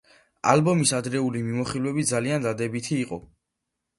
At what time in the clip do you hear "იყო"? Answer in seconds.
3.05-3.21